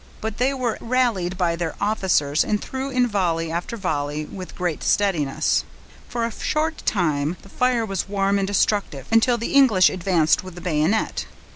But 0.19 0.37
they 0.39 0.51
were 0.51 0.79
rallied 0.81 1.37
by 1.37 1.55
their 1.55 1.75
officers, 1.79 2.43
and 2.43 2.59
threw 2.59 2.89
in 2.89 3.05
volley 3.07 3.51
after 3.51 3.77
volley 3.77 4.25
with 4.25 4.55
great 4.55 4.81
steadiness. 4.83 5.63
For 6.09 6.25
a 6.25 6.31
short 6.31 6.79
time 6.87 7.37
the 7.43 7.49
fire 7.49 7.85
was 7.85 8.09
warm 8.09 8.39
and 8.39 8.47
destructive, 8.47 9.05
until 9.11 9.37
the 9.37 9.53
English 9.53 9.91
advanced 9.91 10.43
with 10.43 10.55
the 10.55 10.61
bayonet. 10.61 11.27